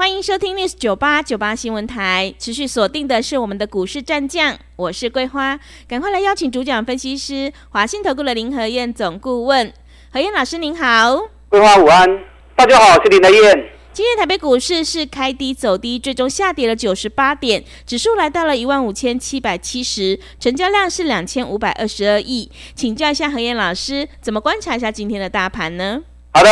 [0.00, 9.70] 欢迎收听 News 九八九八新闻台，持续锁定的是我们的股市战将，我是桂花，赶快来邀请主讲分析师华信投顾的林和燕总顾问，
[10.10, 12.08] 何燕老师您好，桂花午安，
[12.56, 13.68] 大家好，我是林和燕。
[13.92, 26.00] 今天台北股市是开低走低，最终下跌了九十八点，指数来到了一万五千七百七十，成交量是两千五百二十二亿，请教一下何燕老师，怎么观察一下今天的大盘呢？
[26.32, 26.48] 好的，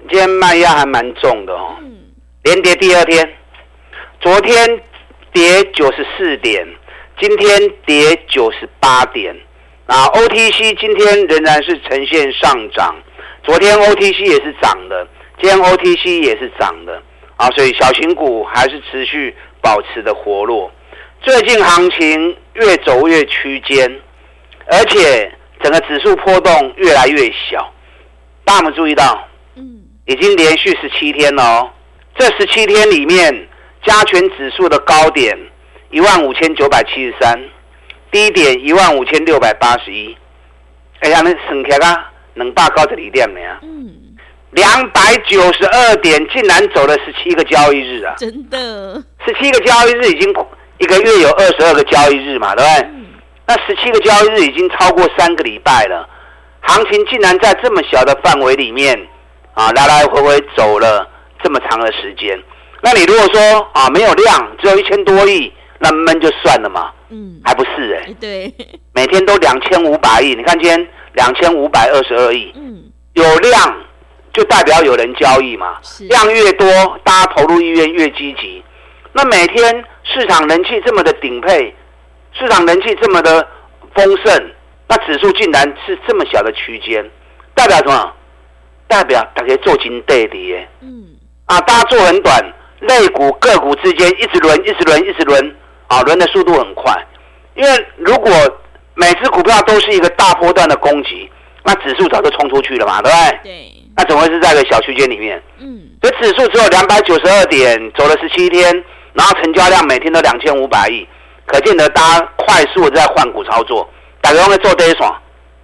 [0.00, 1.76] 今天卖压还蛮重的哦。
[1.80, 1.96] 嗯
[2.42, 3.36] 连跌第二天，
[4.18, 4.82] 昨天
[5.30, 6.66] 跌九十四点，
[7.20, 9.36] 今天跌九十八点。
[9.84, 12.96] 啊，OTC 今天仍然是呈现上涨，
[13.42, 15.06] 昨天 OTC 也是涨的，
[15.38, 17.02] 今天 OTC 也是涨的。
[17.36, 20.70] 啊，所以小型股还是持续保持的活络。
[21.20, 24.00] 最近行情越走越区间，
[24.66, 25.30] 而且
[25.62, 27.70] 整个指数波动越来越小。
[28.44, 29.28] 大家有注意到？
[29.56, 31.70] 嗯，已经连续十七天了哦。
[32.20, 33.48] 这十七天里面，
[33.82, 35.34] 加权指数的高点
[35.88, 37.40] 一万五千九百七十三，
[38.10, 40.14] 低点一万五千六百八十一。
[40.98, 43.58] 哎呀，那省起来啊，能大高这里点没啊？
[43.62, 43.90] 嗯，
[44.50, 48.14] 两百九十二点，竟然走了十七个交易日啊！
[48.18, 50.30] 真的，十七个交易日已经
[50.76, 52.88] 一个月有二十二个交易日嘛，对不对？
[52.90, 53.06] 嗯、
[53.46, 56.06] 那十七个交易日已经超过三个礼拜了，
[56.60, 59.08] 行情竟然在这么小的范围里面
[59.54, 61.08] 啊，来来回回走了。
[61.42, 62.40] 这么长的时间，
[62.82, 66.92] 那你如果说啊没有量，只有一千多亿，那闷就算了嘛。
[67.08, 68.16] 嗯，还不是哎、欸。
[68.20, 68.54] 对，
[68.94, 72.52] 每天都两千五百亿，你看今天两千五百二十二亿。
[72.54, 73.84] 嗯，有量
[74.32, 75.78] 就代表有人交易嘛。
[76.08, 76.68] 量越多，
[77.02, 78.62] 大家投入意愿越积极。
[79.12, 81.74] 那每天市场人气这么的顶配，
[82.32, 83.46] 市场人气这么的
[83.94, 84.52] 丰盛，
[84.88, 87.04] 那指数竟然是这么小的区间，
[87.54, 88.12] 代表什么？
[88.86, 90.68] 代表大家做金对的耶。
[90.80, 91.06] 嗯。
[91.50, 92.40] 啊，大家做很短，
[92.78, 95.56] 类股个股之间一直轮，一直轮，一直轮，
[95.88, 96.94] 啊，轮的速度很快。
[97.56, 98.30] 因为如果
[98.94, 101.28] 每只股票都是一个大波段的攻击，
[101.64, 103.38] 那指数早就冲出去了嘛，对不对？
[103.42, 103.72] 对。
[103.96, 105.42] 那怎么会是在一个小区间里面？
[105.58, 105.88] 嗯。
[106.00, 108.72] 所以指数只有两百九十二点，走了十七天，
[109.14, 111.04] 然后成交量每天都两千五百亿，
[111.46, 113.90] 可见得大家快速的在换股操作，
[114.20, 115.12] 大家会做这一爽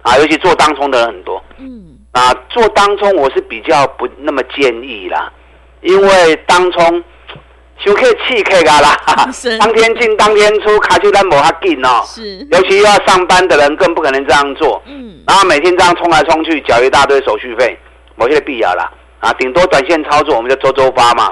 [0.01, 1.41] 啊，尤其做当冲的人很多。
[1.57, 1.97] 嗯。
[2.11, 5.31] 啊，做当冲我是比较不那么建议啦。
[5.81, 7.03] 因为当冲，
[7.77, 8.97] 休克气克噶啦，
[9.59, 12.03] 当天进当天出，卡就单无哈紧哦。
[12.05, 14.81] 是，尤其要上班的人更不可能这样做。
[14.87, 17.77] 嗯，然后每天这样冲来冲去，缴一大堆手续费，
[18.15, 18.91] 某些必要啦。
[19.19, 21.31] 啊，顶多短线操作，我们就周周发嘛。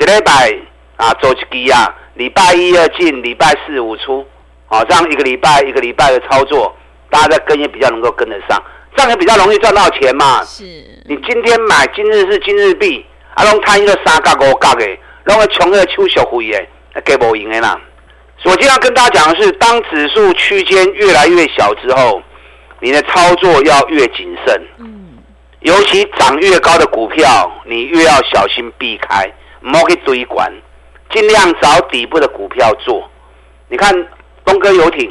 [0.00, 0.56] 一礼拜
[0.96, 4.26] 啊，周一支啊，礼拜一二进，礼拜四五出，
[4.68, 6.74] 啊，这样一个礼拜一个礼拜的操作，
[7.10, 8.62] 大家在跟也比较能够跟得上，
[8.96, 10.42] 这样也比较容易赚到钱嘛。
[10.44, 10.64] 是，
[11.06, 13.04] 你今天买今日是今日币。
[13.34, 14.86] 啊，拢贪一个三角五角的，
[15.24, 17.80] 拢个穷个手续费的，给无赢的啦。
[18.38, 22.20] 所以我今天要跟大家讲的是，当指数区间越来越小之后，
[22.80, 24.62] 你的操作要越谨慎。
[24.78, 25.18] 嗯，
[25.60, 29.24] 尤其涨越高的股票，你越要小心避开，
[29.60, 30.52] 唔好去追管，
[31.10, 33.08] 尽量找底部的股票做。
[33.68, 33.94] 你看
[34.44, 35.10] 东哥游艇，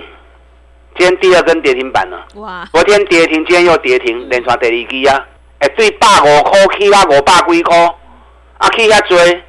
[0.98, 2.28] 今天第二根跌停板了。
[2.36, 2.68] 哇！
[2.74, 5.26] 昨天跌停，今天又跌停，连刷第二支啊！
[5.60, 7.96] 哎，对，百五块起啊，五百几块。
[8.62, 9.44] 啊，可以要追，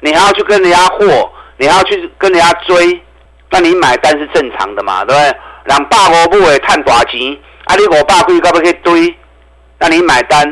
[0.00, 3.02] 你还要去跟人家货，你还要去跟人家追，
[3.50, 5.36] 那你买单是正常的嘛，对不对？
[5.64, 9.16] 两百五不会探大钱，啊，你五百块可不可以堆？
[9.78, 10.46] 那你买单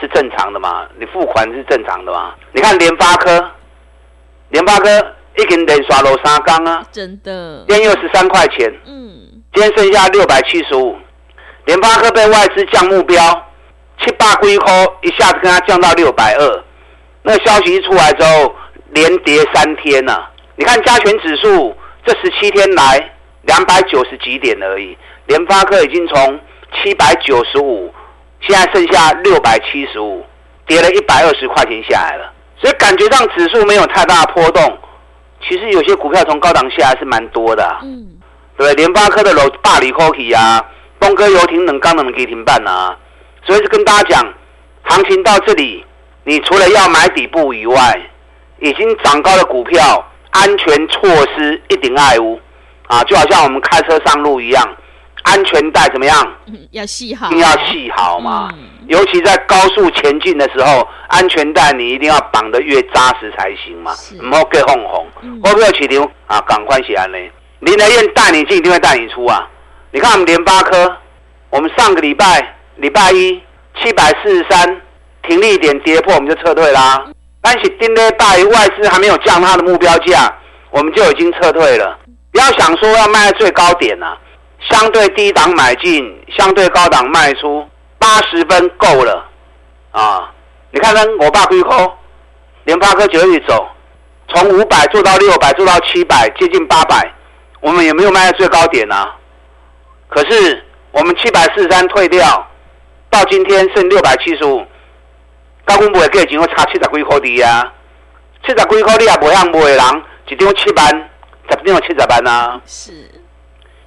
[0.00, 0.86] 是正常的嘛？
[0.98, 2.34] 你付款是正常的嘛？
[2.52, 3.50] 你看联发科，
[4.50, 4.88] 联发科
[5.38, 10.96] 已经连刷了三缸啊，真的，今天又十三块钱，嗯，今天剩下六百七十五，
[11.64, 13.18] 联发科被外资降目标，
[14.04, 14.72] 七八几块，
[15.02, 16.62] 一下子跟他降到六百二。
[17.26, 18.54] 那个消息一出来之后，
[18.92, 20.30] 连跌三天呐、啊！
[20.54, 23.10] 你看加权指数这十七天来
[23.42, 24.96] 两百九十几点而已，
[25.26, 26.40] 联发科已经从
[26.72, 27.92] 七百九十五，
[28.42, 30.24] 现在剩下六百七十五，
[30.68, 32.32] 跌了一百二十块钱下来了。
[32.60, 34.78] 所以感觉上指数没有太大的波动，
[35.42, 37.80] 其实有些股票从高档下来是蛮多的、啊。
[37.82, 38.06] 嗯，
[38.56, 40.64] 对，联发科的楼大里科奇啊，
[41.00, 42.96] 东哥游艇冷钢能给停办啊，
[43.44, 44.34] 所以就跟大家讲，
[44.84, 45.84] 行情到这里。
[46.28, 47.96] 你除了要买底部以外，
[48.58, 52.40] 已经涨高的股票，安全措施一定爱屋
[52.88, 54.76] 啊，就好像我们开车上路一样，
[55.22, 56.36] 安全带怎么样？
[56.72, 58.48] 要系好，一定要系好嘛。
[58.54, 58.58] 嗯、
[58.88, 63.92] 尤其在高速前进的时候，安全带你一定要绑得越扎实才行嘛。
[64.20, 65.06] 唔好给红红，
[65.44, 67.30] 我不要起牛啊，赶快写安嘞。
[67.60, 69.48] 林德燕带你进，一定会带你出啊。
[69.92, 70.96] 你看我们联发科，
[71.50, 73.40] 我们上个礼拜礼拜一
[73.80, 74.82] 七百四十三
[75.28, 77.04] 停利点跌破，我们就撤退啦。
[77.42, 80.32] 但是丁礼拜外资还没有降它的目标价，
[80.70, 81.98] 我们就已经撤退了。
[82.32, 84.16] 不要想说要卖在最高点啊。
[84.68, 86.02] 相对低档买进，
[86.36, 87.64] 相对高档卖出，
[87.98, 89.24] 八十分够了
[89.92, 90.32] 啊！
[90.72, 91.92] 你看看我爸龟壳，
[92.64, 93.64] 联发科九一直走，
[94.28, 97.08] 从五百做到六百，做到七百，接近八百，
[97.60, 99.14] 我们也没有卖在最高点啊。
[100.08, 102.44] 可是我们七百四十三退掉，
[103.08, 104.66] 到今天剩六百七十五，
[105.66, 107.72] 高公不会给钱，我差七十几块的啊，
[108.42, 109.78] 七十几块你也不让卖人，
[110.28, 111.10] 一张七万，
[111.50, 112.58] 十张七十万啊。
[112.64, 112.92] 是。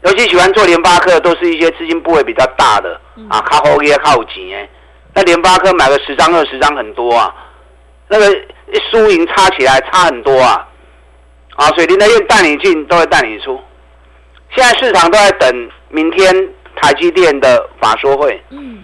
[0.01, 2.99] 尤其喜欢做联发科，都是一些资金部位比较大的
[3.29, 4.69] 啊，靠后也靠钱哎。
[5.13, 7.33] 那联发科买个十张二十张很多啊，
[8.07, 10.67] 那个一输赢差起来差很多啊，
[11.55, 13.59] 啊，所以林德燕带你进都会带你出。
[14.55, 16.33] 现在市场都在等明天
[16.75, 18.41] 台积电的法说会。
[18.49, 18.83] 嗯。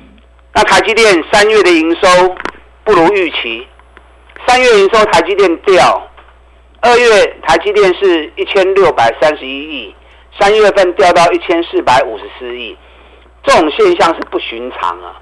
[0.54, 2.36] 那台积电三月的营收
[2.86, 3.68] 不如预期，
[4.48, 6.08] 三月营收台积电掉，
[6.82, 9.96] 二月台积电是一千六百三十一亿。
[10.40, 12.78] 三月份掉到一千四百五十四亿，
[13.42, 15.20] 这种现象是不寻常啊！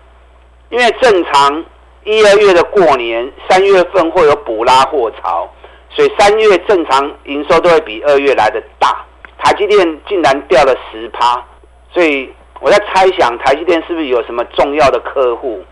[0.69, 1.63] 因为正常
[2.04, 5.48] 一二月的过年，三月份会有补拉货潮，
[5.92, 9.06] 所以三月正常营收都会比二月来的大。
[9.38, 11.45] 台积电竟然掉了十趴，
[11.94, 15.63] 所以我在猜想台积电是不是有什么重要的客户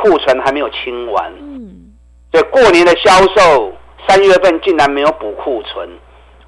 [0.00, 1.32] 库存还没有清完？
[1.40, 1.92] 嗯，
[2.32, 3.72] 所以过年的销售
[4.06, 5.88] 三月份竟然没有补库存。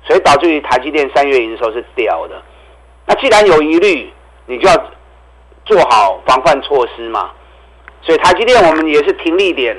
[0.02, 2.42] 所以导致于台积电三月营收是掉的，
[3.06, 4.10] 那既然有疑虑，
[4.46, 4.74] 你就要
[5.66, 7.30] 做好防范措施嘛。
[8.00, 9.76] 所以台积电我们也是停利点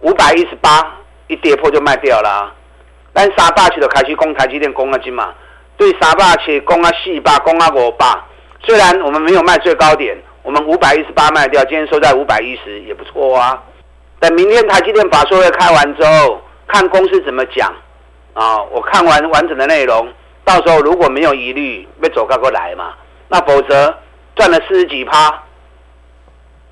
[0.00, 0.96] 五百一十八，
[1.26, 2.54] 一跌破就卖掉了啊。
[3.12, 5.34] 但三百七就开始攻台积电攻了金嘛，
[5.76, 8.06] 对三百七攻啊四百攻啊五百。
[8.62, 13.62] 虽然我们没有卖最高点，我们五百一十八卖掉，今天收在五百一十也不错啊。
[14.20, 17.72] 等明天台积电法说会开完之后，看公司怎么讲。
[18.34, 18.62] 啊！
[18.70, 20.06] 我看完完整的内容，
[20.44, 22.94] 到时候如果没有疑虑，别走高过来嘛。
[23.26, 23.92] 那否则
[24.36, 25.42] 赚了四十几趴，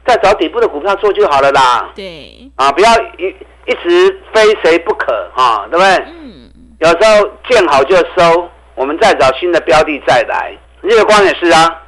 [0.06, 1.90] 再找底部的股票做就好了啦。
[1.96, 2.48] 对。
[2.54, 2.88] 啊，不要
[3.18, 3.34] 一
[3.64, 6.04] 一直非谁不可啊，对不对？
[6.06, 6.48] 嗯。
[6.78, 10.56] 有时候见好就收，我们再找新的标的再来。
[10.82, 11.82] 日月光也是啊，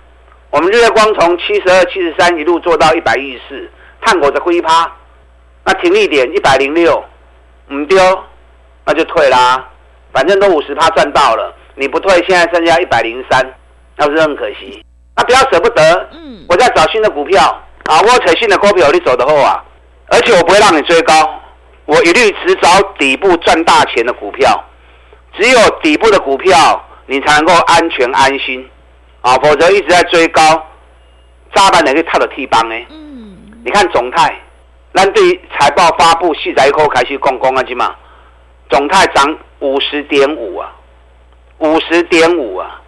[0.51, 4.91] 我们日月光从七十二、七十三一路做到一百一十四，探过的灰趴，
[5.65, 7.05] 那停利点一百零六，
[7.71, 7.99] 唔丢。
[8.87, 9.63] 那就退啦，
[10.11, 13.45] 反正都五十趴赚到了，你不退，现在剩下一百零三，
[13.97, 14.83] 那不是很可惜？
[15.15, 17.43] 那不要舍不得，嗯，我在找新的股票
[17.85, 19.63] 啊，我找新的股票你走的后啊，
[20.07, 21.13] 而且我不会让你追高，
[21.85, 24.65] 我一律只找底部赚大钱的股票，
[25.39, 28.67] 只有底部的股票你才能够安全安心
[29.29, 30.41] 啊，否则一直在追高，
[31.55, 32.75] 扎板哪个套到 T 帮呢？
[32.89, 34.35] 嗯，你看总泰，
[34.95, 37.95] 咱对于财报发布四十一口开始讲讲啊，嘛。
[38.71, 40.73] 总泰涨五十点五啊，
[41.59, 42.81] 五十点五啊，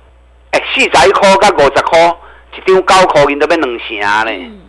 [0.53, 2.17] 哎、欸，四十一块到五十块，
[2.57, 4.31] 一张九块银都要两成呢。
[4.31, 4.61] 嗯、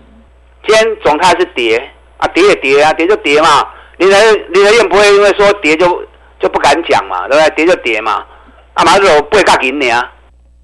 [0.67, 3.65] 今天总泰是跌啊，跌也跌啊，跌就跌嘛。
[3.97, 4.17] 林德
[4.49, 6.03] 林德燕不会因为说跌就
[6.37, 7.55] 就不敢讲嘛，对不对？
[7.55, 8.25] 跌就跌嘛，
[8.73, 10.09] 啊嘛就八角银呢。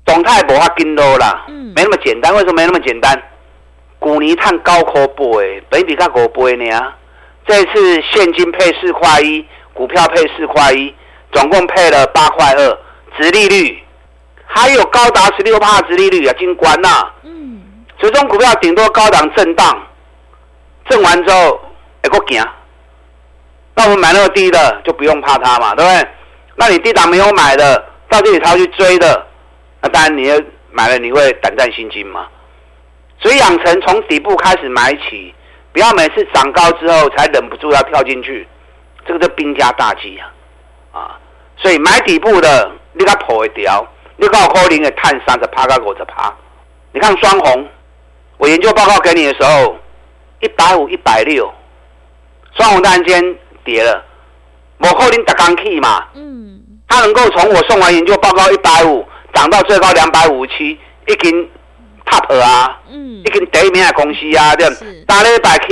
[0.07, 2.33] 总态无法跟多啦，嗯、没那么简单。
[2.33, 3.21] 为什么没那么简单？
[3.99, 6.93] 股尼探高科波诶，本比较五倍呢。
[7.45, 9.45] 这次现金配四块一。
[9.73, 10.91] 股票配四块一，
[11.31, 12.77] 总共配了八块二，
[13.15, 13.77] 殖利率
[14.43, 16.89] 还有高达十六帕殖利率啊，金关呐。
[17.21, 17.61] 嗯，
[17.99, 19.87] 所以这种股票顶多高档震荡，
[20.89, 21.61] 震完之后
[22.01, 22.43] 还够行。
[23.75, 26.07] 那我们买那么低的就不用怕它嘛，对不对？
[26.55, 27.77] 那你低档没有买的，
[28.09, 29.27] 到这里才要去追的，
[29.81, 30.39] 那当然你要
[30.71, 32.27] 买了你会胆战心惊嘛。
[33.19, 35.33] 所以养成从底部开始买起，
[35.73, 38.47] 不要每次涨高之后才忍不住要跳进去。
[39.05, 40.31] 这个叫兵家大忌啊，
[40.91, 41.19] 啊，
[41.55, 46.31] 所以买底部的，你给它破一条，你搞可能会探三十趴到五十趴。
[46.91, 47.67] 你看双红，
[48.37, 49.77] 我研究报告给你的时候，
[50.41, 51.49] 一百五、一百六，
[52.55, 54.03] 双红突然间跌了，
[54.79, 59.07] 我可能打刚去嘛，嗯，它能够从我送完研究报告一百五
[59.37, 60.71] 涨到最高两百五十七，
[61.05, 61.47] 已经
[62.07, 65.03] top 啊，嗯，已经第一名的公司啊，对不对？
[65.05, 65.67] 打了一百块，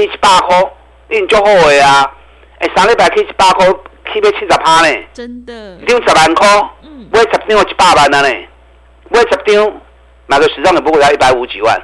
[1.09, 2.13] 已经足好的啊。
[2.59, 3.65] 哎，三礼拜去一百块，
[4.13, 4.95] 起码七十趴呢。
[5.13, 6.47] 真的，一张十万块，
[6.83, 8.29] 嗯，买十张一百万了呢，
[9.09, 9.73] 买十张
[10.27, 11.75] 买个十张也不过要一百五几万，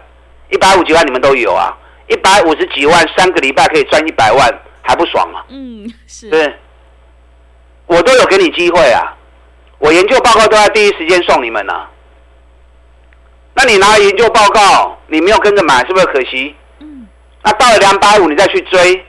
[0.51, 1.75] 一百五几万你们都有啊，
[2.07, 4.47] 一百五十几万三个礼拜可以赚一百万，
[4.83, 5.43] 还不爽啊？
[5.49, 6.53] 嗯，是，对，
[7.87, 9.17] 我都有给你机会啊，
[9.81, 11.89] 我研究报告都在第一时间送你们啊。
[13.55, 16.55] 那你拿了研究报告，你没有跟着买，是不是可惜？
[16.79, 17.07] 嗯，
[17.43, 19.03] 那到了两百五你再去追，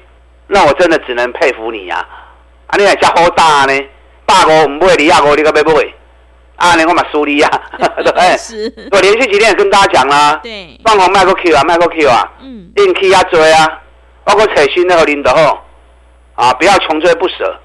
[0.47, 2.33] 那我真的只能佩服你呀，啊。
[2.69, 3.81] 啊，你还加好大呢？
[4.25, 5.95] 大哥，我们不会，你亚哥，你可别不会。
[6.57, 7.49] 啊，你我嘛输你呀，
[7.79, 8.89] 对不对？
[8.93, 10.41] 我连续几天也跟大家讲啦。
[10.43, 10.81] 对。
[10.83, 12.33] 放红卖个 Q 啊，卖个 Q 啊。
[12.41, 12.73] 嗯。
[12.77, 13.81] 硬 K 啊追啊，
[14.25, 15.59] 包括彩新那个林德厚，
[16.35, 17.61] 啊，不要穷追不舍。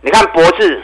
[0.00, 0.82] 你看博智，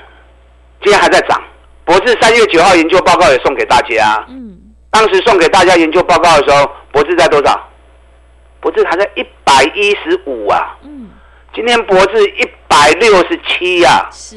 [0.82, 1.42] 今天还在涨。
[1.84, 4.24] 博智三月九号研究报告也送给大家。
[4.28, 4.58] 嗯。
[4.90, 7.68] 当时送给大家研究报告的时候，博智在多少？
[8.60, 10.76] 博智还在一百一十五啊。
[10.82, 11.10] 嗯。
[11.54, 14.08] 今天博智一百六十七呀。
[14.10, 14.36] 是。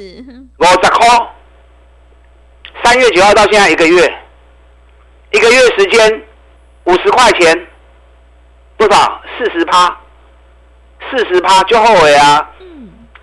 [0.58, 1.08] 五十块。
[2.84, 4.18] 三月九号到现在一个月，
[5.32, 6.24] 一个月时间
[6.84, 7.68] 五十块钱，
[8.78, 9.20] 多少？
[9.38, 9.98] 四十趴，
[11.10, 12.50] 四十趴就后悔啊！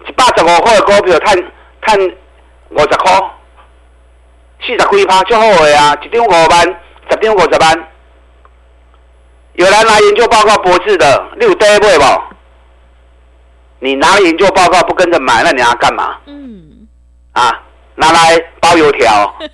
[0.09, 1.53] 一百十五块的股票，赚
[1.83, 1.99] 赚
[2.71, 3.31] 五十块，
[4.67, 5.95] 四十几趴就好个啊！
[6.03, 6.61] 一张五万，
[7.11, 7.89] 十张五十万。
[9.55, 12.05] 有人拿研究报告博士的，你有对不对不？
[13.81, 16.17] 你拿研究报告不跟着买，那你要干嘛？
[16.27, 16.89] 嗯，
[17.33, 17.61] 啊。
[17.97, 19.33] 拿来包油条，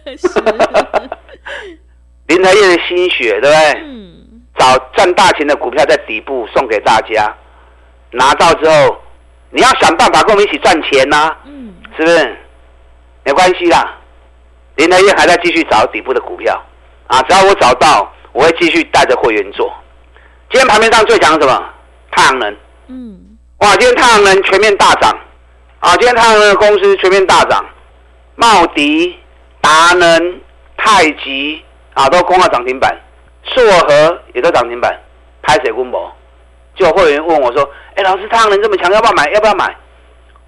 [2.26, 3.72] 林和彦的心血，对不对？
[3.84, 4.16] 嗯。
[4.58, 7.30] 找赚大钱的股票在底部送给大家，
[8.12, 8.96] 拿到之后，
[9.50, 11.36] 你要想办法跟我们一起赚钱呐、啊。
[11.44, 11.74] 嗯。
[11.98, 12.34] 是不是？
[13.24, 13.98] 没关系啦，
[14.76, 16.60] 林和彦还在继续找底部的股票
[17.06, 17.20] 啊！
[17.22, 19.72] 只要我找到，我会继续带着会员做。
[20.50, 21.64] 今天盘面上最强什么？
[22.10, 22.56] 太阳能。
[22.88, 23.38] 嗯。
[23.58, 23.76] 哇！
[23.76, 25.10] 今天太阳能全面大涨
[25.80, 25.96] 啊！
[25.96, 27.64] 今天太阳能的公司全面大涨。
[28.36, 29.18] 茂迪、
[29.60, 30.40] 达能、
[30.78, 31.62] 太极
[31.92, 32.98] 啊，都攻到涨停板，
[33.44, 34.98] 硕和也都涨停板，
[35.42, 36.10] 拍水公博？
[36.74, 37.62] 就有会员问我说
[37.96, 39.30] ：“哎、欸，老师，太阳能这么强，要不要买？
[39.32, 39.76] 要不要买？”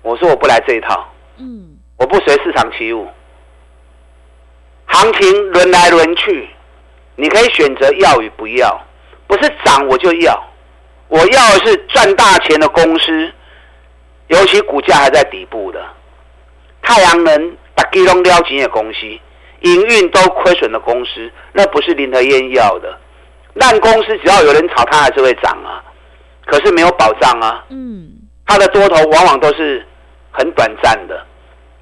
[0.00, 3.07] 我说：“我不来这一套，嗯，我不随市场起舞，
[4.92, 6.49] 行情轮来轮去，
[7.16, 8.80] 你可以选择要与不要，
[9.26, 10.40] 不是涨我就要，
[11.08, 13.32] 我要的是赚大钱的公司，
[14.28, 15.84] 尤其股价还在底部的
[16.82, 19.00] 太阳能。”大基隆撩钱的公司，
[19.61, 22.99] 营运都亏损的公司，那不是林和燕要的。
[23.54, 25.80] 烂公司只要有人炒，它还是会涨啊。
[26.44, 27.64] 可是没有保障啊。
[27.70, 28.11] 嗯。
[28.44, 29.82] 它的多头往往都是
[30.30, 31.26] 很短暂的。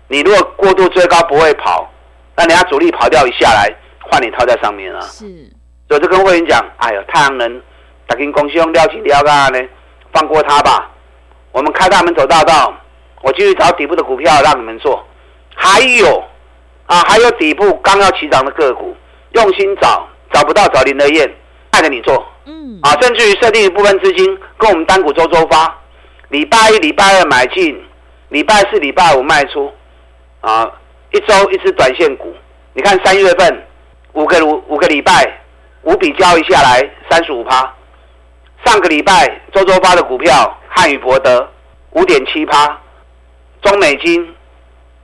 [0.06, 1.92] 你如果过度追高不会跑，
[2.40, 3.70] 那人家主力跑掉一下来，
[4.00, 5.00] 换你套在上面啊。
[5.02, 5.26] 是。
[5.86, 7.60] 所以就跟会员讲，哎呦，太阳能，
[8.06, 9.60] 大金公司用撩钱撩干呢？
[10.10, 10.90] 放过他吧。
[11.52, 12.72] 我们开大门走大道，
[13.20, 15.04] 我继续找底部的股票让你们做。
[15.54, 16.24] 还有
[16.86, 18.96] 啊，还有底部刚要起涨的个股，
[19.32, 21.30] 用心找，找不到找林德燕
[21.70, 25.76] 带着你做，嗯，啊，甚至于设定一部分资金跟我们单股周周发，
[26.30, 27.84] 礼拜一、礼拜二买进，
[28.30, 29.70] 礼拜四、礼拜五卖出，
[30.40, 30.70] 啊，
[31.12, 32.34] 一周一支短线股，
[32.74, 33.62] 你看三月份
[34.12, 35.40] 五个五五个礼拜
[35.82, 37.72] 五笔交易下来三十五趴，
[38.64, 41.48] 上个礼拜周周发的股票汉语博德
[41.90, 42.78] 五点七趴，
[43.62, 44.34] 中美金。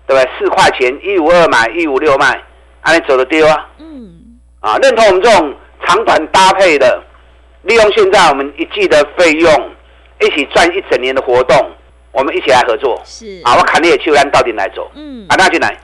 [0.09, 0.31] 对不对？
[0.39, 2.41] 四块钱一五二买一五六卖，
[2.81, 3.69] 还能走得丢啊？
[3.79, 5.53] 嗯，啊，认同我们这种
[5.85, 7.03] 长短搭配的，
[7.63, 9.53] 利用现在我们一季的费用，
[10.21, 11.57] 一起赚一整年的活动，
[12.13, 13.03] 我们一起来合作。
[13.05, 14.89] 是啊，我砍你也去按到底来走。
[14.95, 15.77] 嗯，啊，那进来。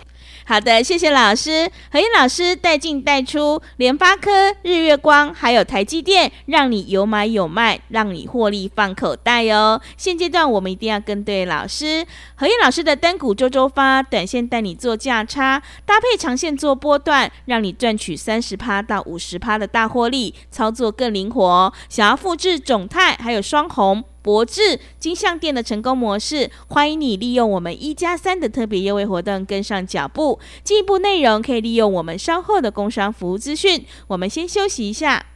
[0.44, 1.70] 好的，谢谢老师。
[1.90, 9.80] 何燕老师带进带出，联发科、日月光还有台积电，让你有买有卖，让你获利放口袋哦。
[9.96, 12.04] 现阶段我们一定要跟对老师。
[12.34, 21.72] 何燕老师的单股周周发，短线带你做价差，搭配长线做波段，让你赚取三十趴到五十趴的大获利，操作更灵活。
[21.88, 24.02] 想要复制种泰还有双红。
[24.22, 30.38] 博智金像店的成功模式，欢迎你利用我们一加三的特别优惠活动跟上脚步。
[30.62, 33.84] 进一步内容可以利用我们稍后的工商服务资讯。
[34.06, 35.26] 我们先休息一下。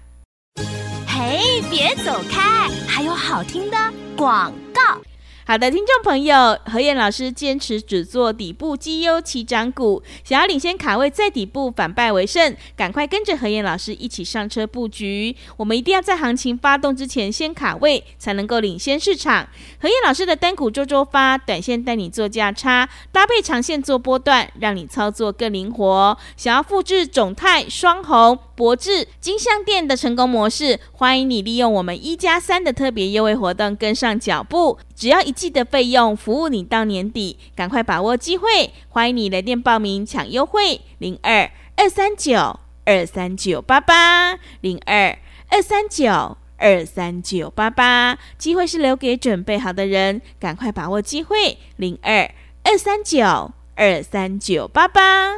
[1.07, 3.77] 嘿，别走开，还有好听的
[4.17, 5.01] 广告。
[5.49, 15.37] 好的，听众朋友，何燕老师坚持只做底部绩优起涨股，想要领先卡位在底部反败为胜，赶快跟着何燕老师一起上车布局。
[15.57, 19.49] 我们一定要在行情发动之前先卡位，才能够领先市场。
[19.81, 26.19] 何燕老师的单股周周发，短线带你做价差，搭配长线做波段，让你操作更灵活。
[26.37, 35.37] 想要复制种泰、双红、博智、金像店的成功模式，欢迎你利用我们一加三的特别优惠活动跟上脚步，只要一。
[35.37, 38.73] 季的费用服务你到年底，赶快把握机会！
[38.89, 45.19] 欢迎你来电报名抢优惠，零二二三九二三九八八零二
[45.51, 52.33] 二三九二三九八八，机会是留给准备好的人，赶快把握机会，零二
[52.63, 55.35] 二三九二三九八八。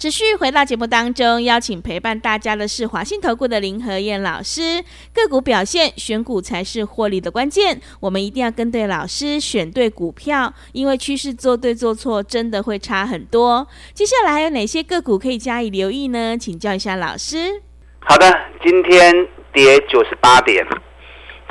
[0.00, 4.82] 持续回到节目当中，邀请陪伴大家的是华信投顾的林和燕老师。
[5.12, 7.78] 个股表现，选股才是获利的关键。
[8.00, 13.68] 我们一定要跟对老师，选对股票，因为趋势做对做错真的会差很多。
[13.92, 16.34] 接下来还有哪些个股可以加以留意呢？
[16.38, 17.60] 请教一下老师。
[17.98, 18.26] 好的，
[18.64, 20.66] 今天跌九十八点，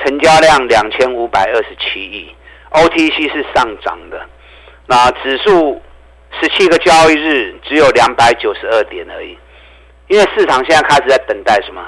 [0.03, 2.25] 成交量两千五百二十七亿
[2.71, 4.19] ，OTC 是上涨的，
[4.87, 5.79] 那指数。
[6.39, 9.37] 十七个交易日只有两百九十二点而已，
[10.07, 11.81] 因为市场现在开始在等待什么？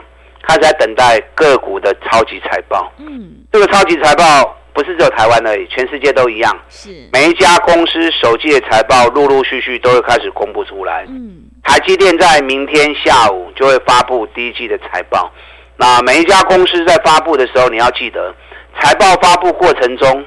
[0.43, 2.91] 开始在等待个股的超级财报。
[2.98, 6.60] 嗯，这个超级财报不是只有台湾而已，全世界都一样。
[6.67, 11.05] 是，每一家公司首季的财报陆陆续续都会开始公布出来。
[11.10, 15.31] 嗯，台积电在明天下午就会发布第一季的财报。
[15.77, 18.33] 那每一家公司在发布的时候，你要记得，
[18.79, 20.25] 财报发布过程中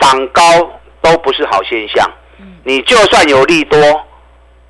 [0.00, 0.42] 涨高
[1.00, 2.04] 都不是好现象。
[2.64, 3.78] 你就算有利多，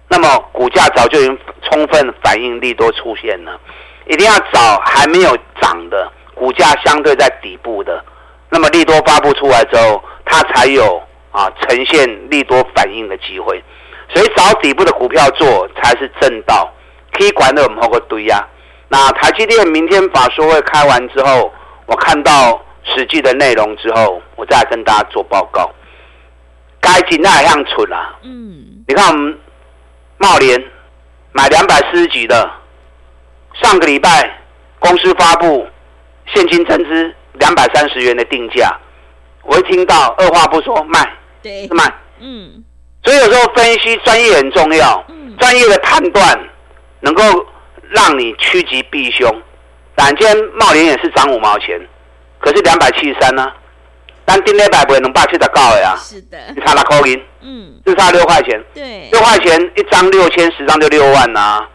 [0.09, 3.59] 那么股价早就已经充分反映利多出现了。
[4.09, 8.05] 一定要找还没有涨的股价相对在底部的，
[8.51, 13.63] 那么利多发布出来之后，它才有啊呈现利多反应的机会。
[14.09, 16.73] 所以找底部的股票做才是正道。
[17.13, 18.47] 可以管的我们好个堆呀。
[18.89, 21.53] 那台积电明天法说会开完之后，
[21.87, 25.69] 我看到实际的内容之后，我再跟大家做报告。
[26.87, 28.15] 该进那样蠢啦！
[28.23, 29.37] 嗯，你看我们
[30.19, 30.63] 茂联
[31.33, 32.49] 买两百四十几的，
[33.61, 34.39] 上个礼拜
[34.79, 35.67] 公司发布
[36.33, 38.73] 现金增资两百三十元的定价，
[39.43, 41.13] 我一听到二话不说卖，
[41.43, 42.63] 对，卖，嗯，
[43.03, 46.49] 所以有时候分析专业很重要，嗯，专业的判断
[47.01, 47.23] 能够
[47.89, 49.29] 让你趋吉避凶。
[49.97, 51.81] 但今天茂联也是涨五毛钱，
[52.39, 53.53] 可是两百七十三呢？
[54.29, 61.69] 但定那百不能霸气的高呀，是的，你差那口音，嗯，就差六块钱，对，六块钱一张六千，十张就六万呐、啊，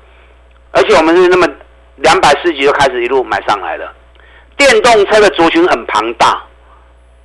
[0.71, 1.47] 而且我们是那么
[1.95, 3.93] 两百四级就开始一路买上来了。
[4.57, 6.43] 电动车的族群很庞大，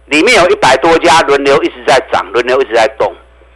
[0.04, 3.12] 里面有一百多家轮流一直在涨，轮流一直在动。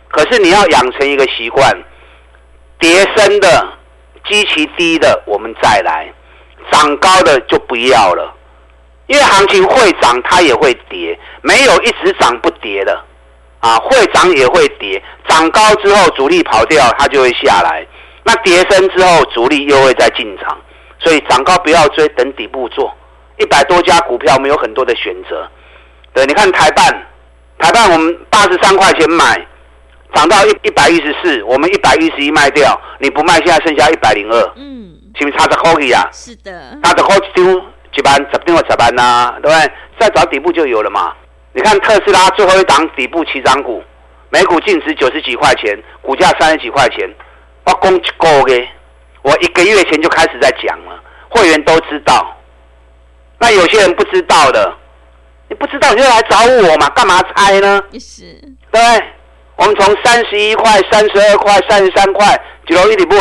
[0.08, 1.72] 可是你要养成一个习惯，
[2.80, 3.64] 跌深的、
[4.28, 6.12] 基期低的我们再来，
[6.72, 8.34] 涨高的就不要了。
[9.10, 12.96] 因为行情会涨，它也会跌，没有一直涨不跌的，
[13.58, 17.84] 啊，会涨也会跌，涨高之后主力跑掉，它就会下来，
[18.22, 20.56] 那跌升之后主力又会再进场，
[21.00, 22.94] 所以涨高不要追，等底部做。
[23.38, 25.44] 一百多家股票，我们有很多的选择。
[26.14, 26.86] 对，你看台半，
[27.58, 29.44] 台半我们八十三块钱买，
[30.14, 36.08] 涨到一一百一十四，我们一百一十一卖掉，你不卖，现在剩下一百零二，嗯，是不是差着好几啊？
[36.12, 37.60] 是的，差着好几丢。
[37.92, 39.32] 几班怎么定位怎班呢？
[39.42, 39.72] 对不对？
[39.98, 41.12] 再找底部就有了嘛。
[41.52, 43.82] 你看特斯拉最后一档底部起涨股，
[44.30, 47.08] 每股净值九十几块钱，股价三十几块钱，
[47.64, 48.68] 我讲一个月，
[49.22, 52.36] 我一个月前就开始在讲了，会员都知道。
[53.38, 54.72] 那有些人不知道的，
[55.48, 57.82] 你不知道你就来找我嘛，干嘛猜呢？
[57.98, 58.22] 是，
[58.70, 59.04] 对不对？
[59.56, 63.16] 我们从三十一块、三十二块、三十三块就容易底部，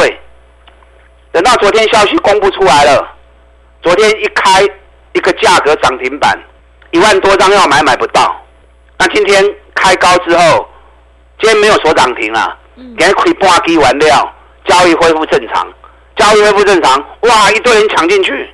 [1.31, 3.15] 等到昨天消息公布出来了。
[3.81, 4.61] 昨天一开
[5.13, 6.37] 一个价格涨停板，
[6.91, 8.35] 一万多张要买买不到。
[8.97, 10.67] 那今天开高之后，
[11.39, 12.57] 今天没有锁涨停了，
[12.97, 14.33] 给它亏半基完料，
[14.65, 15.65] 交易恢复正常，
[16.17, 18.49] 交易恢复正常，哇，一堆人抢进去。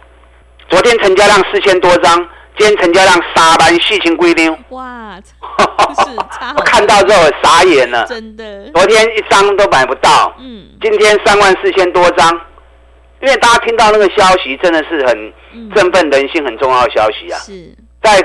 [0.69, 2.15] 昨天成交量四千多张，
[2.57, 4.55] 今天成交量三万四千规定。
[4.69, 5.17] 哇，
[6.55, 8.69] 我看到之后傻眼了，真的。
[8.73, 12.39] 昨天一张都买不到，嗯，今天三万四千多张。
[13.25, 15.33] 因为大家听到那个消息，真的是很
[15.73, 17.39] 振奋人心、很重要的消息啊！
[17.39, 18.21] 是，在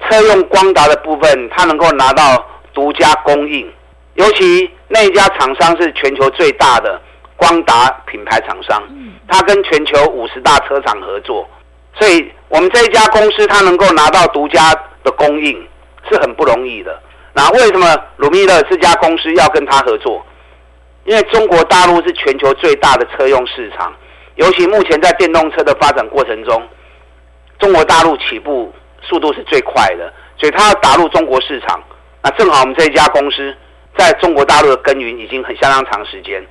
[0.00, 3.68] 车用光达的部分，它能够拿到独家供应，
[4.14, 7.02] 尤其那一家厂商是全球最大的
[7.34, 8.80] 光达品牌厂商，
[9.26, 11.48] 它跟全球五十大车厂合作，
[11.98, 15.68] 所以我们这一家公司它能够拿到独家的供应
[16.08, 16.96] 是很不容易的。
[17.32, 20.24] 那为什么鲁米勒这家公司要跟他合作？
[21.06, 23.92] 因为中国大陆是全球最大的车用市场。
[24.36, 26.62] 尤其目前在电动车的发展过程中，
[27.58, 31.80] 中国大陆起步速度是最快的，所以它要打入中国市场。
[32.22, 33.54] 那正好我们这一家公司
[33.96, 36.44] 在中国大陆的耕耘已经很相当长时间，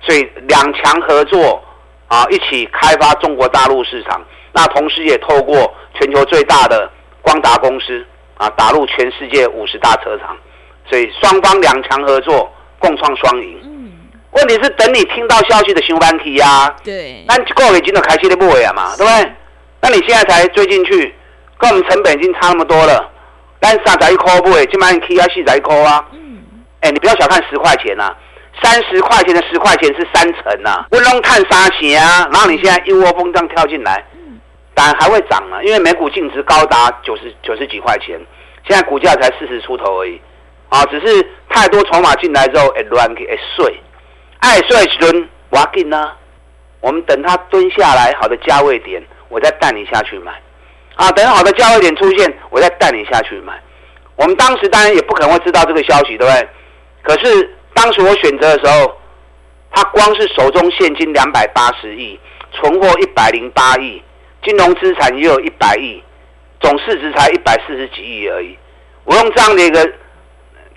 [0.00, 1.62] 所以两强合作
[2.08, 4.24] 啊，一起开发中国大陆市场。
[4.52, 8.02] 那同时也透过全球最大的光达公司
[8.38, 10.34] 啊，打入全世界五十大车厂，
[10.88, 13.75] 所以双方两强合作，共创双赢。
[14.36, 16.74] 问题是等你听到消息的上班期呀。
[16.84, 17.24] 对。
[17.26, 19.32] 那过了已经都开始的不尾了嘛，对不对？
[19.80, 21.14] 那你现在才追进去，
[21.58, 23.12] 跟我们成本已经差那么多了。
[23.58, 26.04] 但三十一块不会，今晚你 K 要四十一块啊。
[26.12, 26.38] 嗯。
[26.80, 28.16] 哎，你不要小看十块钱呐、啊，
[28.62, 30.86] 三十块钱的十块钱是三成呐、啊。
[30.90, 32.28] 温龙看啥钱啊？
[32.32, 34.04] 然后你现在一窝蜂这样跳进来，
[34.74, 38.20] 当然还会涨了，因为每股净值高达九十九十几块钱，
[38.68, 40.20] 现在股价才四十出头而已。
[40.68, 43.80] 啊，只是太多筹码进来之后，哎乱给哎碎，
[44.46, 46.12] 爱碎一轮挖进呢。
[46.80, 50.32] 我们等它蹲下来好的价位点，我再带你下去买。
[50.94, 53.60] 啊，等好的价位点出现，我再带你下去买。
[54.14, 56.48] 我们当时当然也不可能会知道这个消息，对不对？
[57.02, 58.96] 可是当时我选择的时候，
[59.72, 62.18] 他光是手中现金两百八十亿，
[62.52, 64.00] 存货一百零八亿，
[64.44, 66.00] 金融资产也有一百亿，
[66.60, 68.56] 总市值才一百四十几亿而已。
[69.02, 69.92] 我用这样的一个。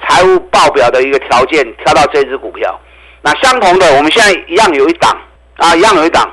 [0.02, 2.80] 财务报表的一个条件，挑到这支股票。
[3.22, 5.16] 那相同的，我们现在一样有一档
[5.58, 6.30] 啊，一样有一档。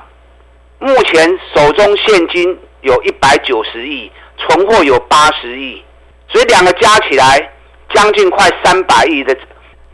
[0.78, 5.82] 目前手中现金有一百九十亿，存货有八十亿，
[6.28, 7.52] 所以两个加起来
[7.94, 9.34] 将近快三百亿的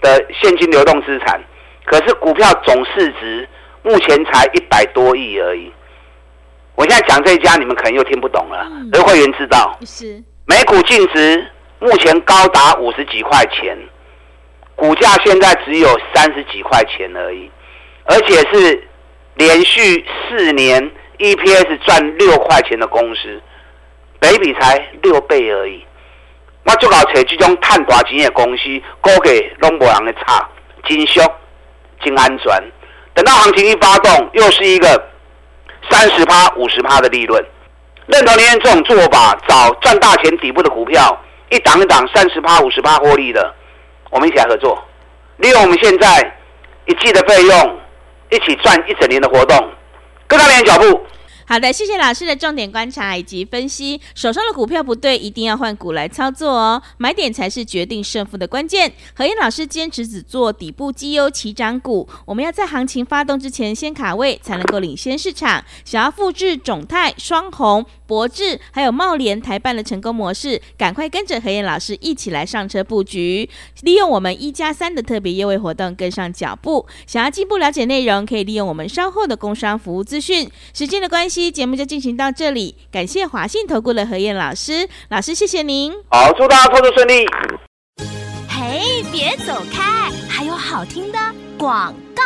[0.00, 1.40] 的现金流动资产。
[1.84, 3.48] 可是股票总市值
[3.82, 5.72] 目前才一百多亿而已。
[6.74, 8.66] 我现在讲这一家，你们可能又听不懂了。
[8.92, 11.46] 而会员知道，是每股净值。
[11.78, 13.76] 目前高达五十几块钱，
[14.82, 17.48] 股价现在只有三十几块钱而已，
[18.02, 18.88] 而且是
[19.36, 23.40] 连续四年 EPS 赚六块钱的公司，
[24.18, 25.86] 北比才六倍而已。
[26.64, 28.62] 我就搞找这种赚大钱的公司，
[29.00, 30.50] 估计拢无人的差，
[30.82, 31.20] 真俗，
[32.04, 32.52] 真安全。
[33.14, 34.88] 等到行情一发动，又是一个
[35.92, 37.40] 三十趴、五十趴的利润。
[38.06, 41.16] 认同您这种做法，找赚大钱底部的股票。
[41.50, 43.54] 一档一档三十趴五十趴获利的，
[44.12, 44.78] 我们一起来合作，
[45.38, 46.36] 利用我们现在
[46.84, 47.80] 一季的费用，
[48.28, 49.72] 一起赚一整年的活动，
[50.28, 51.06] 跟上您的脚步。
[51.52, 54.00] 好的，谢谢老师的重点观察以及分析。
[54.14, 56.82] 手上的股票不对，一定要换股来操作哦。
[56.96, 58.90] 买点才是决定胜负的关键。
[59.14, 62.08] 何燕老师坚持只做底部绩优起涨股。
[62.24, 65.62] 我们要在行情发动之前先卡位，才能够领先市场。
[65.84, 73.46] 想要复制种泰、双红、博智还有茂联、台办的成功模式，赶快跟着何燕老师一起来上车布局，
[73.82, 76.86] 利用我们一加三的特别优惠活动跟上脚步。
[77.06, 80.50] 想要进一步了解内容，可以利用我们稍后的工商服务资讯。
[80.72, 81.41] 时间的关系。
[81.50, 85.92] 节目就进行到这里，感谢华信投顾的何燕老师，老师谢谢您。
[86.10, 87.26] 好，祝大家操作顺利。
[88.48, 91.18] 嘿，别走开，还有好听的
[91.58, 92.22] 广告。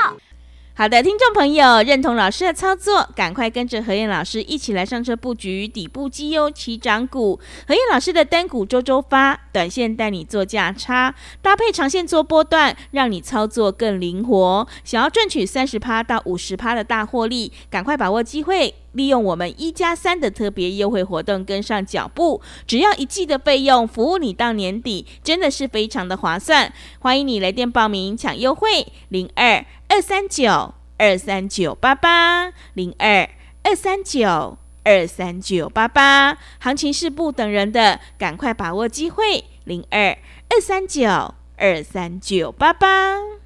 [0.79, 7.41] 好的，听众朋友，认同老师的操作，赶快跟着何燕老师一起来上车布局底部绩优起涨股。
[7.67, 14.69] 何燕老师的单股周周发，短线带你做价差，搭配长线做波段，让你操作更灵活。
[14.85, 22.41] 想要赚取三十趴到五十趴的大获利，赶快把握机会，利用我们一加三的特别优惠活动跟上脚步。
[22.67, 26.73] 只要一季的费用，服务你到年底，真的是非常的划算。
[26.99, 29.65] 欢迎你来电报名抢优惠，零二。
[29.89, 33.31] 二三九二三九八八零二
[33.63, 43.46] 二三九二三九八八，行情是不等人的，赶快把握机会，零二二三九二三九八八。